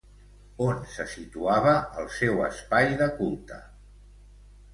On 0.67 0.77
se 0.93 1.03
situava 1.11 1.73
el 1.99 2.07
seu 2.15 2.41
espai 2.49 2.91
de 3.03 3.11
culte? 3.21 3.61